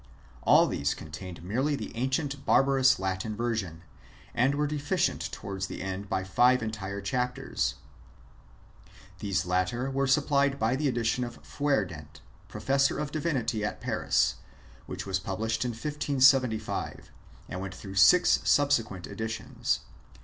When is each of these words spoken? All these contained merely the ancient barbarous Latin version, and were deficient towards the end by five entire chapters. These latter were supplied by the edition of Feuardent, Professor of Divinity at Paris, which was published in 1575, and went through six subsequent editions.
All 0.41 0.65
these 0.65 0.95
contained 0.95 1.43
merely 1.43 1.75
the 1.75 1.95
ancient 1.95 2.43
barbarous 2.43 2.97
Latin 2.97 3.35
version, 3.35 3.83
and 4.33 4.55
were 4.55 4.65
deficient 4.65 5.31
towards 5.31 5.67
the 5.67 5.83
end 5.83 6.09
by 6.09 6.23
five 6.23 6.63
entire 6.63 7.01
chapters. 7.01 7.75
These 9.19 9.45
latter 9.45 9.91
were 9.91 10.07
supplied 10.07 10.57
by 10.57 10.75
the 10.75 10.87
edition 10.87 11.23
of 11.23 11.37
Feuardent, 11.45 12.19
Professor 12.47 12.97
of 12.97 13.11
Divinity 13.11 13.63
at 13.63 13.79
Paris, 13.79 14.37
which 14.87 15.05
was 15.05 15.19
published 15.19 15.63
in 15.65 15.69
1575, 15.73 17.11
and 17.47 17.61
went 17.61 17.75
through 17.75 17.93
six 17.93 18.39
subsequent 18.43 19.05
editions. 19.05 19.81